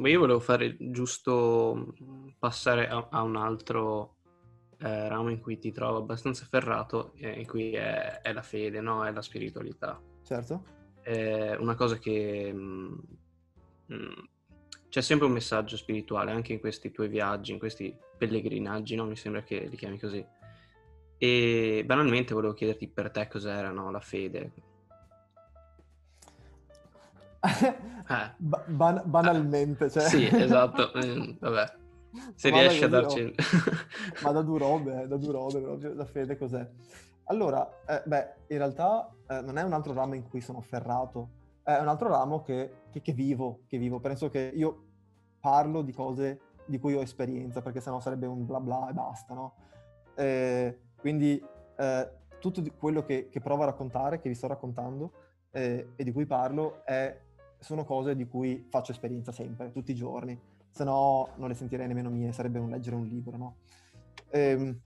Ma 0.00 0.08
io 0.08 0.20
volevo 0.20 0.40
fare 0.40 0.76
giusto 0.78 1.94
passare 2.38 2.88
a, 2.88 3.08
a 3.10 3.22
un 3.22 3.36
altro 3.36 4.16
eh, 4.78 5.08
ramo 5.08 5.28
in 5.28 5.40
cui 5.40 5.58
ti 5.58 5.72
trovo 5.72 5.98
abbastanza 5.98 6.46
ferrato, 6.48 7.12
eh, 7.16 7.38
in 7.38 7.46
cui 7.46 7.72
è, 7.72 8.22
è, 8.22 8.32
la 8.32 8.40
fede, 8.40 8.80
no? 8.80 9.04
È 9.04 9.12
la 9.12 9.20
spiritualità. 9.20 10.00
Certo. 10.22 10.64
È 11.02 11.54
una 11.56 11.74
cosa 11.74 11.98
che... 11.98 12.50
Mh, 12.50 13.00
mh, 13.86 14.28
c'è 14.88 15.02
sempre 15.02 15.26
un 15.26 15.32
messaggio 15.32 15.76
spirituale 15.76 16.32
anche 16.32 16.54
in 16.54 16.60
questi 16.60 16.90
tuoi 16.90 17.08
viaggi, 17.08 17.52
in 17.52 17.58
questi 17.58 17.94
pellegrinaggi, 18.16 18.96
no? 18.96 19.04
Mi 19.04 19.16
sembra 19.16 19.42
che 19.42 19.66
li 19.66 19.76
chiami 19.76 19.98
così. 19.98 20.24
E 21.18 21.82
banalmente 21.84 22.32
volevo 22.32 22.54
chiederti 22.54 22.88
per 22.88 23.10
te 23.10 23.28
cos'era 23.28 23.70
no? 23.70 23.90
la 23.90 24.00
fede. 24.00 24.52
eh. 28.10 28.34
Ban- 28.38 29.02
banalmente, 29.04 29.90
cioè. 29.90 30.02
Sì, 30.02 30.28
esatto. 30.30 30.90
Mm, 31.00 31.32
vabbè. 31.38 31.78
Se 32.34 32.50
ma 32.50 32.60
riesci 32.60 32.84
a 32.84 32.88
darci... 32.88 33.34
Ma 34.22 34.32
da 34.32 34.42
due 34.42 34.58
robe, 34.58 35.06
da 35.06 35.16
due 35.16 35.32
robe, 35.32 35.60
proprio 35.60 35.94
la 35.94 36.04
fede 36.04 36.36
cos'è? 36.36 36.68
Allora, 37.24 37.68
eh, 37.86 38.02
beh, 38.04 38.34
in 38.48 38.58
realtà 38.58 39.08
eh, 39.28 39.40
non 39.40 39.56
è 39.56 39.62
un 39.62 39.72
altro 39.72 39.92
ramo 39.92 40.14
in 40.14 40.28
cui 40.28 40.40
sono 40.40 40.60
ferrato, 40.60 41.28
è 41.62 41.78
un 41.78 41.86
altro 41.86 42.08
ramo 42.08 42.42
che, 42.42 42.72
che, 42.90 43.00
che, 43.00 43.12
vivo, 43.12 43.60
che 43.68 43.78
vivo. 43.78 44.00
Penso 44.00 44.28
che 44.28 44.50
io 44.52 44.84
parlo 45.40 45.82
di 45.82 45.92
cose 45.92 46.40
di 46.64 46.78
cui 46.80 46.94
ho 46.94 47.00
esperienza, 47.00 47.62
perché 47.62 47.80
sennò 47.80 48.00
sarebbe 48.00 48.26
un 48.26 48.44
bla 48.44 48.60
bla 48.60 48.88
e 48.88 48.92
basta, 48.92 49.34
no? 49.34 49.54
Eh, 50.16 50.78
quindi 50.98 51.42
eh, 51.76 52.10
tutto 52.40 52.62
quello 52.76 53.04
che, 53.04 53.28
che, 53.28 53.40
provo 53.40 53.62
a 53.62 53.66
raccontare, 53.66 54.20
che 54.20 54.28
vi 54.28 54.34
sto 54.34 54.48
raccontando 54.48 55.12
eh, 55.52 55.90
e 55.94 56.04
di 56.04 56.12
cui 56.12 56.26
parlo, 56.26 56.84
è, 56.84 57.16
sono 57.60 57.84
cose 57.84 58.16
di 58.16 58.26
cui 58.26 58.66
faccio 58.68 58.92
esperienza 58.92 59.32
sempre, 59.32 59.70
tutti 59.70 59.92
i 59.92 59.94
giorni 59.94 60.38
se 60.70 60.84
no 60.84 61.30
non 61.36 61.48
le 61.48 61.54
sentirei 61.54 61.86
nemmeno 61.86 62.10
mie, 62.10 62.32
sarebbe 62.32 62.58
un 62.58 62.70
leggere 62.70 62.96
un 62.96 63.06
libro, 63.06 63.36
no? 63.36 63.56
Ehm, 64.30 64.80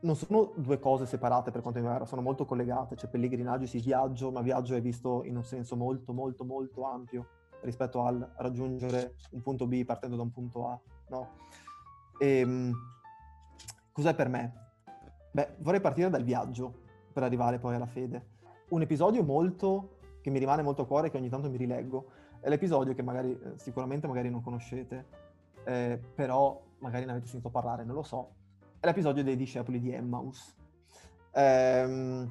non 0.00 0.14
sono 0.14 0.52
due 0.56 0.78
cose 0.78 1.06
separate 1.06 1.50
per 1.50 1.62
quanto 1.62 1.80
mi 1.80 1.86
pare, 1.86 2.06
sono 2.06 2.22
molto 2.22 2.44
collegate, 2.44 2.96
cioè 2.96 3.08
pellegrinaggio 3.08 3.66
si 3.66 3.80
viaggio, 3.80 4.30
ma 4.30 4.42
viaggio 4.42 4.74
è 4.74 4.80
visto 4.80 5.24
in 5.24 5.36
un 5.36 5.44
senso 5.44 5.74
molto 5.74 6.12
molto 6.12 6.44
molto 6.44 6.84
ampio 6.84 7.28
rispetto 7.62 8.02
al 8.04 8.34
raggiungere 8.36 9.16
un 9.30 9.40
punto 9.40 9.66
B 9.66 9.84
partendo 9.84 10.16
da 10.16 10.22
un 10.22 10.30
punto 10.30 10.68
A, 10.68 10.80
no? 11.08 11.30
Ehm, 12.20 12.72
cos'è 13.90 14.14
per 14.14 14.28
me? 14.28 14.64
Beh, 15.32 15.56
vorrei 15.58 15.80
partire 15.80 16.10
dal 16.10 16.22
viaggio 16.22 16.84
per 17.12 17.22
arrivare 17.22 17.58
poi 17.58 17.74
alla 17.74 17.86
fede. 17.86 18.34
Un 18.68 18.82
episodio 18.82 19.24
molto 19.24 19.95
che 20.26 20.32
mi 20.32 20.40
rimane 20.40 20.62
molto 20.62 20.82
a 20.82 20.86
cuore, 20.86 21.08
che 21.08 21.18
ogni 21.18 21.28
tanto 21.28 21.48
mi 21.48 21.56
rileggo, 21.56 22.06
è 22.40 22.48
l'episodio 22.48 22.94
che 22.94 23.02
magari, 23.04 23.30
eh, 23.30 23.52
sicuramente 23.58 24.08
magari 24.08 24.28
non 24.28 24.42
conoscete, 24.42 25.06
eh, 25.62 26.00
però 26.16 26.60
magari 26.78 27.04
ne 27.04 27.12
avete 27.12 27.28
sentito 27.28 27.48
parlare, 27.48 27.84
non 27.84 27.94
lo 27.94 28.02
so. 28.02 28.32
È 28.80 28.86
l'episodio 28.86 29.22
dei 29.22 29.36
discepoli 29.36 29.78
di 29.78 29.92
Emmaus. 29.92 30.52
Eh, 31.30 32.26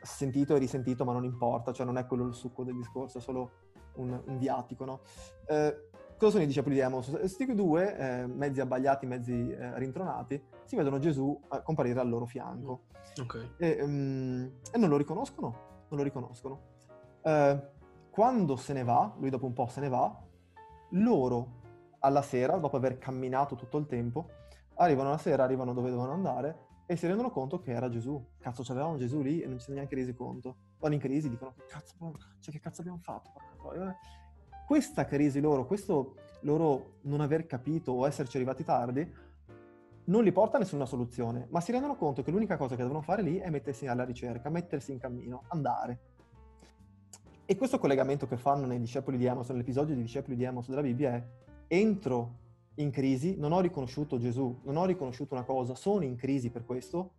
sentito 0.00 0.54
e 0.54 0.58
risentito, 0.60 1.04
ma 1.04 1.12
non 1.12 1.24
importa, 1.24 1.72
cioè 1.72 1.84
non 1.84 1.98
è 1.98 2.06
quello 2.06 2.24
il 2.24 2.34
succo 2.34 2.62
del 2.62 2.76
discorso, 2.76 3.18
è 3.18 3.20
solo 3.20 3.50
un, 3.94 4.16
un 4.24 4.38
viatico, 4.38 4.84
no? 4.84 5.00
Eh, 5.46 5.88
cosa 6.16 6.30
sono 6.30 6.44
i 6.44 6.46
discepoli 6.46 6.76
di 6.76 6.82
Emmaus? 6.82 7.10
Questi 7.10 7.52
due, 7.52 7.96
eh, 7.96 8.26
mezzi 8.28 8.60
abbagliati, 8.60 9.06
mezzi 9.06 9.50
eh, 9.50 9.76
rintronati, 9.76 10.40
si 10.66 10.76
vedono 10.76 11.00
Gesù 11.00 11.36
comparire 11.64 11.98
al 11.98 12.08
loro 12.08 12.26
fianco. 12.26 12.82
Okay. 13.20 13.54
E, 13.58 13.82
um, 13.82 14.52
e, 14.70 14.78
non 14.78 14.88
lo 14.88 14.96
riconoscono, 14.96 15.48
non 15.88 15.98
lo 15.98 16.04
riconoscono. 16.04 16.78
Eh, 17.22 17.68
quando 18.10 18.56
se 18.56 18.72
ne 18.72 18.84
va, 18.84 19.14
lui 19.18 19.30
dopo 19.30 19.46
un 19.46 19.52
po' 19.52 19.66
se 19.66 19.80
ne 19.80 19.88
va, 19.88 20.14
loro 20.90 21.58
alla 22.00 22.22
sera, 22.22 22.56
dopo 22.56 22.76
aver 22.76 22.98
camminato 22.98 23.54
tutto 23.54 23.78
il 23.78 23.86
tempo, 23.86 24.30
arrivano 24.74 25.10
la 25.10 25.18
sera, 25.18 25.44
arrivano 25.44 25.72
dove 25.72 25.90
dovevano 25.90 26.12
andare 26.12 26.68
e 26.86 26.96
si 26.96 27.06
rendono 27.06 27.30
conto 27.30 27.60
che 27.60 27.72
era 27.72 27.88
Gesù. 27.88 28.20
Cazzo, 28.38 28.62
c'avevamo 28.62 28.96
Gesù 28.96 29.20
lì 29.20 29.40
e 29.40 29.46
non 29.46 29.58
ci 29.58 29.64
siamo 29.64 29.78
neanche 29.78 29.94
resi 29.94 30.12
conto. 30.14 30.56
Vanno 30.78 30.94
in 30.94 31.00
crisi, 31.00 31.28
dicono, 31.28 31.54
cazzo, 31.68 31.94
cioè, 32.40 32.52
che 32.52 32.60
cazzo 32.60 32.80
abbiamo 32.80 32.98
fatto? 32.98 33.30
Questa 34.66 35.04
crisi 35.04 35.40
loro, 35.40 35.66
questo 35.66 36.14
loro 36.40 36.98
non 37.02 37.20
aver 37.20 37.46
capito 37.46 37.92
o 37.92 38.06
esserci 38.06 38.36
arrivati 38.36 38.64
tardi, 38.64 39.08
non 40.04 40.24
li 40.24 40.32
porta 40.32 40.56
a 40.56 40.60
nessuna 40.60 40.86
soluzione, 40.86 41.46
ma 41.50 41.60
si 41.60 41.70
rendono 41.70 41.94
conto 41.96 42.22
che 42.22 42.30
l'unica 42.32 42.56
cosa 42.56 42.74
che 42.74 42.82
devono 42.82 43.02
fare 43.02 43.22
lì 43.22 43.36
è 43.36 43.50
mettersi 43.50 43.86
alla 43.86 44.04
ricerca, 44.04 44.48
mettersi 44.48 44.90
in 44.90 44.98
cammino, 44.98 45.44
andare. 45.48 46.00
E 47.50 47.56
questo 47.56 47.80
collegamento 47.80 48.28
che 48.28 48.36
fanno 48.36 48.64
nei 48.64 48.78
discepoli 48.78 49.16
di 49.16 49.26
Amos, 49.26 49.48
nell'episodio 49.48 49.92
dei 49.92 50.04
discepoli 50.04 50.36
di 50.36 50.46
Amos 50.46 50.68
della 50.68 50.82
Bibbia 50.82 51.14
è 51.14 51.24
entro 51.66 52.36
in 52.74 52.92
crisi, 52.92 53.34
non 53.38 53.50
ho 53.50 53.58
riconosciuto 53.58 54.20
Gesù, 54.20 54.60
non 54.62 54.76
ho 54.76 54.84
riconosciuto 54.84 55.34
una 55.34 55.42
cosa, 55.42 55.74
sono 55.74 56.04
in 56.04 56.14
crisi 56.14 56.50
per 56.50 56.64
questo. 56.64 57.14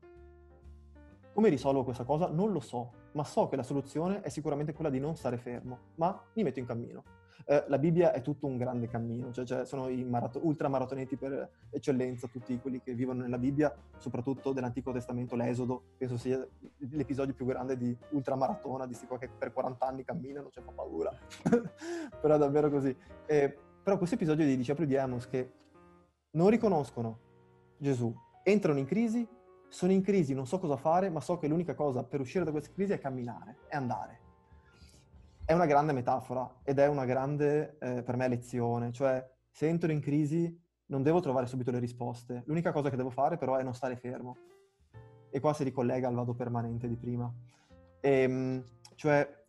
Come 1.33 1.49
risolvo 1.49 1.83
questa 1.83 2.03
cosa? 2.03 2.27
Non 2.27 2.51
lo 2.51 2.59
so, 2.59 2.91
ma 3.13 3.23
so 3.23 3.47
che 3.47 3.55
la 3.55 3.63
soluzione 3.63 4.21
è 4.21 4.29
sicuramente 4.29 4.73
quella 4.73 4.89
di 4.89 4.99
non 4.99 5.15
stare 5.15 5.37
fermo, 5.37 5.77
ma 5.95 6.21
mi 6.33 6.43
metto 6.43 6.59
in 6.59 6.65
cammino. 6.65 7.03
Eh, 7.45 7.63
la 7.67 7.77
Bibbia 7.79 8.11
è 8.11 8.21
tutto 8.21 8.47
un 8.47 8.57
grande 8.57 8.87
cammino, 8.87 9.31
cioè, 9.31 9.45
cioè 9.45 9.65
sono 9.65 9.87
i 9.87 10.03
marato- 10.03 10.39
ultramaratoneti 10.43 11.15
per 11.15 11.49
eccellenza, 11.69 12.27
tutti 12.27 12.59
quelli 12.59 12.81
che 12.81 12.93
vivono 12.93 13.21
nella 13.21 13.37
Bibbia, 13.37 13.73
soprattutto 13.97 14.51
dell'Antico 14.51 14.91
Testamento, 14.91 15.35
l'Esodo, 15.35 15.83
penso 15.97 16.17
sia 16.17 16.45
l'episodio 16.91 17.33
più 17.33 17.45
grande 17.45 17.77
di 17.77 17.95
ultramaratona, 18.11 18.85
di 18.85 18.97
qua 19.07 19.17
che 19.17 19.29
per 19.29 19.53
40 19.53 19.85
anni 19.85 20.03
camminano, 20.03 20.49
cioè 20.51 20.63
fa 20.63 20.71
paura, 20.71 21.11
però 22.21 22.35
è 22.35 22.37
davvero 22.37 22.69
così. 22.69 22.95
Eh, 23.25 23.57
però 23.81 23.97
questo 23.97 24.15
episodio 24.15 24.45
dei 24.45 24.57
discepoli 24.57 24.87
di 24.87 24.97
Amos 24.97 25.27
che 25.27 25.51
non 26.31 26.49
riconoscono 26.49 27.19
Gesù, 27.77 28.13
entrano 28.43 28.77
in 28.77 28.85
crisi, 28.85 29.27
sono 29.71 29.91
in 29.91 30.03
crisi, 30.03 30.33
non 30.33 30.45
so 30.45 30.59
cosa 30.59 30.75
fare, 30.75 31.09
ma 31.09 31.19
so 31.19 31.37
che 31.37 31.47
l'unica 31.47 31.73
cosa 31.73 32.03
per 32.03 32.19
uscire 32.19 32.43
da 32.43 32.51
questa 32.51 32.71
crisi 32.73 32.91
è 32.93 32.99
camminare, 32.99 33.57
è 33.67 33.75
andare 33.75 34.29
è 35.51 35.53
una 35.53 35.65
grande 35.65 35.91
metafora 35.91 36.49
ed 36.63 36.79
è 36.79 36.87
una 36.87 37.03
grande, 37.03 37.77
eh, 37.79 38.03
per 38.03 38.15
me, 38.15 38.29
lezione. 38.29 38.93
Cioè, 38.93 39.29
se 39.49 39.67
entro 39.67 39.91
in 39.91 39.99
crisi 39.99 40.57
non 40.85 41.03
devo 41.03 41.19
trovare 41.19 41.45
subito 41.45 41.71
le 41.71 41.79
risposte. 41.79 42.43
L'unica 42.45 42.71
cosa 42.71 42.89
che 42.89 42.95
devo 42.95 43.09
fare 43.09 43.37
però 43.37 43.57
è 43.57 43.63
non 43.63 43.73
stare 43.73 43.97
fermo. 43.97 44.37
E 45.29 45.39
qua 45.41 45.53
si 45.53 45.65
ricollega 45.65 46.07
al 46.07 46.15
vado 46.15 46.33
permanente 46.33 46.87
di 46.87 46.95
prima. 46.95 47.29
E, 47.99 48.09
ehm, 48.09 48.63
cioè, 48.95 49.45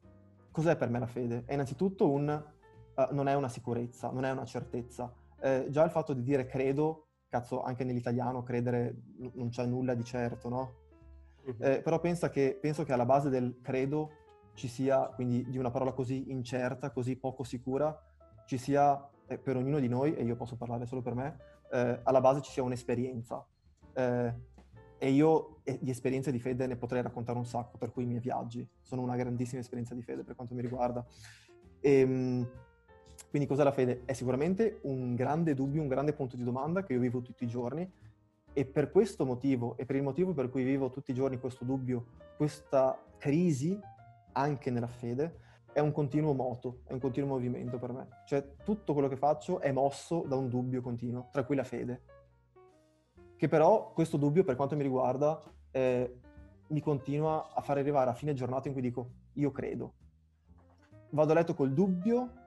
cos'è 0.51 0.75
per 0.77 0.89
me 0.89 0.99
la 0.99 1.07
fede? 1.07 1.45
È 1.47 1.53
innanzitutto 1.53 2.11
un... 2.11 2.51
Uh, 2.95 3.15
non 3.15 3.27
è 3.27 3.35
una 3.35 3.49
sicurezza, 3.49 4.11
non 4.11 4.25
è 4.25 4.31
una 4.33 4.45
certezza. 4.45 5.13
Eh, 5.41 5.67
già 5.71 5.85
il 5.85 5.91
fatto 5.91 6.13
di 6.13 6.23
dire 6.23 6.47
credo, 6.47 7.07
cazzo, 7.33 7.63
anche 7.63 7.83
nell'italiano 7.83 8.43
credere 8.43 8.95
non 9.33 9.49
c'è 9.49 9.65
nulla 9.65 9.95
di 9.95 10.05
certo, 10.05 10.51
no? 10.51 10.75
Uh-huh. 11.45 11.57
Eh, 11.59 11.81
però 11.81 11.99
pensa 11.99 12.29
che, 12.29 12.59
penso 12.61 12.85
che 12.85 12.93
alla 12.93 13.07
base 13.07 13.31
del 13.31 13.59
credo 13.63 14.11
ci 14.53 14.69
sia, 14.69 15.07
quindi 15.15 15.49
di 15.49 15.57
una 15.57 15.71
parola 15.71 15.93
così 15.93 16.31
incerta, 16.31 16.91
così 16.91 17.17
poco 17.17 17.43
sicura, 17.43 17.99
ci 18.45 18.59
sia 18.59 19.09
eh, 19.27 19.39
per 19.39 19.57
ognuno 19.57 19.79
di 19.81 19.89
noi, 19.89 20.15
e 20.15 20.25
io 20.25 20.37
posso 20.37 20.57
parlare 20.57 20.85
solo 20.85 21.01
per 21.01 21.15
me, 21.15 21.39
eh, 21.71 22.01
alla 22.03 22.21
base 22.21 22.43
ci 22.43 22.51
sia 22.51 22.63
un'esperienza. 22.63 23.43
Eh, 23.95 24.35
e 24.99 25.11
io 25.11 25.61
eh, 25.65 25.79
di 25.81 25.91
esperienze 25.91 26.31
di 26.31 26.39
fede 26.39 26.67
ne 26.67 26.77
potrei 26.77 27.01
raccontare 27.01 27.39
un 27.39 27.47
sacco, 27.47 27.79
per 27.79 27.93
cui 27.93 28.03
i 28.03 28.07
miei 28.07 28.21
viaggi 28.21 28.69
sono 28.83 29.01
una 29.01 29.17
grandissima 29.17 29.61
esperienza 29.61 29.95
di 29.95 30.03
fede 30.03 30.23
per 30.23 30.35
quanto 30.37 30.55
mi 30.55 30.61
riguarda. 30.61 31.03
E, 31.81 32.01
ehm, 32.01 32.51
quindi 33.33 33.49
cos'è 33.49 33.65
la 33.65 33.73
fede? 33.73 34.03
È 34.05 34.13
sicuramente 34.13 34.81
un 34.83 35.15
grande 35.15 35.55
dubbio, 35.55 35.81
un 35.81 35.89
grande 35.89 36.13
punto 36.13 36.37
di 36.37 36.45
domanda 36.45 36.83
che 36.83 36.93
io 36.93 37.01
vivo 37.01 37.23
tutti 37.23 37.45
i 37.45 37.47
giorni 37.47 37.91
e 38.53 38.67
per 38.67 38.91
questo 38.91 39.25
motivo 39.25 39.75
e 39.79 39.87
per 39.87 39.97
il 39.97 40.03
motivo 40.03 40.35
per 40.35 40.51
cui 40.51 40.63
vivo 40.65 40.91
tutti 40.91 41.13
i 41.13 41.15
giorni 41.15 41.39
questo 41.39 41.65
dubbio, 41.65 42.09
questa 42.37 43.03
crisi 43.17 43.81
anche 44.33 44.71
nella 44.71 44.87
fede, 44.87 45.39
è 45.73 45.81
un 45.81 45.93
continuo 45.93 46.35
moto, 46.35 46.81
è 46.85 46.93
un 46.93 46.99
continuo 46.99 47.31
movimento 47.31 47.79
per 47.79 47.93
me. 47.93 48.07
Cioè 48.27 48.57
tutto 48.63 48.93
quello 48.93 49.09
che 49.09 49.17
faccio 49.17 49.61
è 49.61 49.73
mosso 49.73 50.27
da 50.29 50.37
un 50.37 50.51
dubbio 50.51 50.83
continuo, 50.83 51.31
tra 51.33 51.45
cui 51.45 51.57
la 51.57 51.65
fede. 51.65 52.03
Che 53.35 53.49
però 53.49 53.95
questo 53.95 54.19
dubbio, 54.19 54.45
per 54.45 54.57
quanto 54.57 54.77
mi 54.77 54.83
riguarda, 54.83 55.43
eh, 55.71 56.19
mi 56.67 56.83
continua 56.83 57.51
a 57.55 57.63
far 57.63 57.79
arrivare 57.79 58.11
a 58.11 58.15
fine 58.15 58.35
giornata 58.35 58.69
in 58.69 58.75
cui 58.75 58.83
dico 58.83 59.11
io 59.33 59.51
credo. 59.51 59.95
Vado 61.13 61.33
a 61.33 61.35
letto 61.35 61.55
col 61.55 61.73
dubbio, 61.73 62.41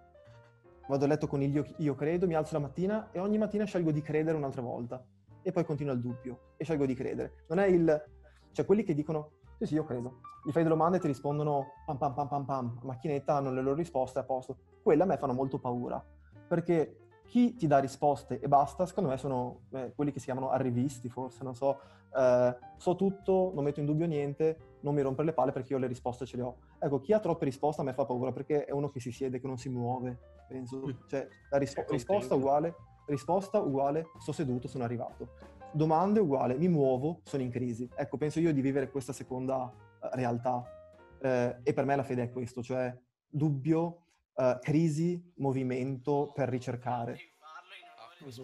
vado 0.88 1.06
a 1.06 1.08
letto 1.08 1.28
con 1.28 1.42
il 1.42 1.54
io, 1.54 1.66
io 1.78 1.96
credo, 1.96 2.28
mi 2.28 2.36
alzo 2.36 2.54
la 2.54 2.60
mattina 2.60 3.10
e 3.12 3.20
ogni 3.20 3.38
mattina 3.38 3.66
scelgo 3.66 3.92
di 3.92 4.02
credere 4.02 4.38
un'altra 4.38 4.62
volta. 4.62 5.04
E 5.42 5.52
poi 5.52 5.64
continua 5.64 5.94
il 5.94 6.02
dubbio 6.02 6.54
e 6.58 6.64
scelgo 6.64 6.86
di 6.86 6.96
credere. 6.96 7.44
Non 7.48 7.60
è 7.60 7.66
il... 7.66 8.04
Cioè 8.52 8.66
quelli 8.66 8.84
che 8.84 8.94
dicono 8.94 9.32
sì, 9.58 9.68
sì, 9.68 9.74
io 9.76 9.86
credo. 9.86 10.20
Gli 10.44 10.52
fai 10.52 10.64
delle 10.64 10.76
domande 10.76 10.98
e 10.98 11.00
ti 11.00 11.08
rispondono 11.08 11.68
pam 11.86 11.98
pam 11.98 12.14
pam 12.14 12.28
pam 12.28 12.46
pam, 12.46 12.80
macchinetta, 12.84 13.36
hanno 13.36 13.52
le 13.52 13.62
loro 13.62 13.76
risposte 13.76 14.20
a 14.20 14.24
posto. 14.24 14.58
Quelle 14.84 15.04
a 15.04 15.06
me 15.06 15.18
fanno 15.18 15.34
molto 15.34 15.60
paura, 15.60 16.04
perché 16.48 16.98
chi 17.26 17.56
ti 17.56 17.66
dà 17.66 17.80
risposte 17.80 18.40
e 18.40 18.48
basta, 18.48 18.86
secondo 18.86 19.10
me 19.10 19.18
sono 19.18 19.62
eh, 19.72 19.94
quelli 19.96 20.12
che 20.12 20.20
si 20.20 20.26
chiamano 20.26 20.50
arrivisti, 20.50 21.10
forse, 21.10 21.44
non 21.44 21.56
so, 21.56 21.80
eh, 22.16 22.56
so 22.78 22.96
tutto, 22.96 23.52
non 23.56 23.64
metto 23.64 23.80
in 23.80 23.86
dubbio 23.86 24.06
niente, 24.06 24.78
non 24.82 24.94
mi 24.94 25.02
rompere 25.02 25.28
le 25.28 25.34
palle 25.34 25.52
perché 25.52 25.74
io 25.74 25.80
le 25.80 25.88
risposte 25.88 26.26
ce 26.26 26.36
le 26.36 26.44
ho. 26.44 26.58
Ecco, 26.86 27.00
chi 27.00 27.14
ha 27.14 27.20
troppe 27.20 27.46
risposte 27.46 27.82
a 27.82 27.84
me 27.84 27.94
fa 27.94 28.06
paura 28.06 28.32
perché 28.32 28.66
è 28.66 28.72
uno 28.72 28.92
che 28.92 29.00
si 29.00 29.12
siede, 29.12 29.40
che 29.40 29.48
non 29.48 29.58
si 29.58 29.70
muove, 29.70 30.20
penso. 30.48 30.86
Mm. 30.86 30.92
Cioè, 31.08 31.28
la 31.50 31.58
rispo- 31.58 31.84
risposta 31.90 32.36
uguale, 32.36 32.76
risposta 33.08 33.60
uguale, 33.60 34.06
sto 34.20 34.32
seduto, 34.32 34.68
sono 34.68 34.84
arrivato. 34.84 35.30
Domande 35.72 36.20
uguale, 36.20 36.56
mi 36.56 36.68
muovo, 36.68 37.22
sono 37.24 37.42
in 37.42 37.50
crisi. 37.50 37.90
Ecco, 37.96 38.18
penso 38.18 38.40
io 38.40 38.54
di 38.54 38.62
vivere 38.62 38.92
questa 38.92 39.14
seconda 39.14 39.64
uh, 39.64 40.10
realtà. 40.14 40.64
Eh, 41.20 41.56
e 41.64 41.74
per 41.74 41.86
me 41.86 41.96
la 41.96 42.04
fede 42.04 42.22
è 42.22 42.32
questo, 42.32 42.62
cioè 42.62 42.96
dubbio, 43.28 44.04
uh, 44.36 44.60
crisi, 44.62 45.20
movimento 45.38 46.32
per 46.36 46.50
ricercare. 46.50 47.18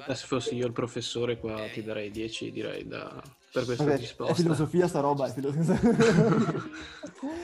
Eh, 0.07 0.15
se 0.15 0.25
fossi 0.25 0.55
io 0.55 0.65
il 0.65 0.73
professore 0.73 1.37
qua 1.37 1.69
ti 1.71 1.83
darei 1.83 2.09
10 2.09 2.51
direi 2.51 2.87
da... 2.87 3.21
per 3.51 3.65
questa 3.65 3.83
Vabbè, 3.83 3.97
risposta. 3.97 4.33
È 4.33 4.35
filosofia 4.35 4.87
sta 4.87 4.99
roba, 5.01 5.27
è 5.27 5.31
filosofia. 5.31 5.79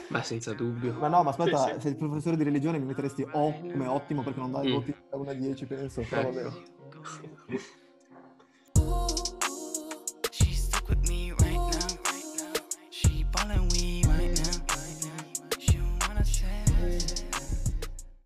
ma 0.08 0.22
senza 0.22 0.54
dubbio. 0.54 0.94
Ma 0.98 1.08
no, 1.08 1.22
ma 1.22 1.30
aspetta, 1.30 1.66
sì, 1.66 1.72
sì. 1.74 1.80
se 1.80 1.88
il 1.88 1.96
professore 1.96 2.36
di 2.36 2.44
religione 2.44 2.78
mi 2.78 2.86
metteresti 2.86 3.26
O 3.30 3.60
come 3.60 3.86
ottimo 3.86 4.22
perché 4.22 4.40
non 4.40 4.50
dai 4.50 4.68
mm. 4.68 4.72
voti 4.72 4.94
da 5.10 5.16
1 5.16 5.30
a 5.30 5.34
10 5.34 5.66
penso, 5.66 6.02
però 6.08 6.28
eh. 6.28 6.32
vabbè. 6.32 6.56